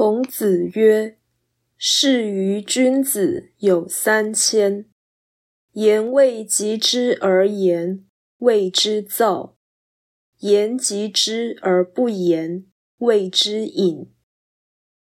[0.00, 1.18] 孔子曰
[1.76, 4.88] ：“士于君子有三千：
[5.72, 8.06] 言未及之而言，
[8.36, 9.56] 谓之躁；
[10.38, 12.64] 言及之而不言，
[12.98, 14.12] 谓之隐；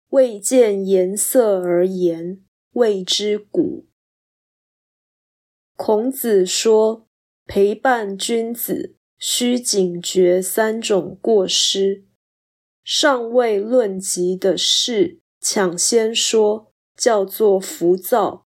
[0.08, 3.86] 未见颜色而言，谓之古。”
[5.78, 7.08] 孔子说，
[7.46, 12.09] 陪伴君子需警觉三种过失。
[12.84, 18.46] 尚未论及的事，抢先说，叫做浮躁；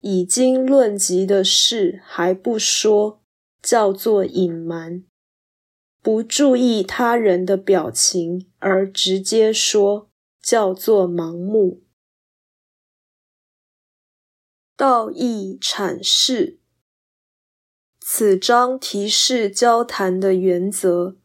[0.00, 3.22] 已经论及的事还不说，
[3.62, 5.04] 叫做隐瞒；
[6.02, 10.10] 不注意他人的表情而直接说，
[10.42, 11.82] 叫做盲目。
[14.76, 16.58] 道义阐释，
[18.00, 21.16] 此章提示交谈的原则。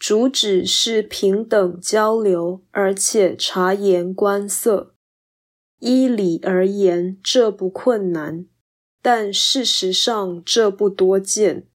[0.00, 4.94] 主旨是平等交流，而且察言观色。
[5.78, 8.46] 依理而言，这不困难，
[9.02, 11.66] 但事实上这不多见。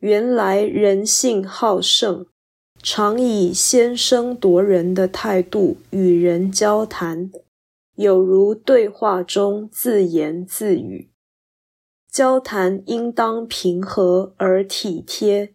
[0.00, 2.26] 原来人性好胜，
[2.82, 7.30] 常以先声夺人的态度与人交谈，
[7.94, 11.12] 有如对话中自言自语。
[12.10, 15.54] 交谈应当平和而体贴。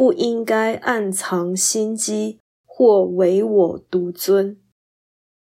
[0.00, 4.58] 不应该暗藏心机或唯我独尊。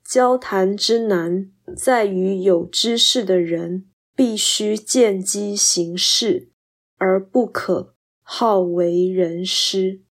[0.02, 6.54] 交谈之难，在于有知识的人必须见机行事，
[6.98, 10.04] 而不可好为人师。